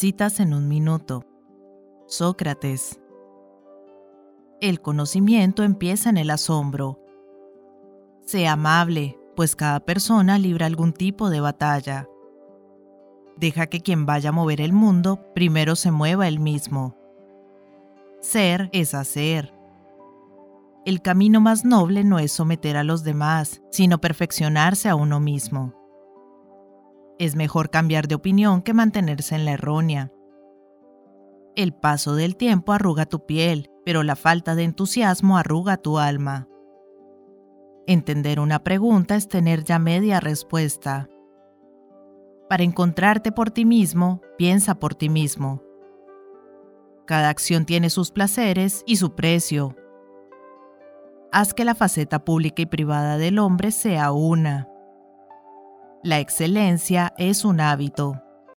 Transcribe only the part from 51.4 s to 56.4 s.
que la faceta pública y privada del hombre sea una. La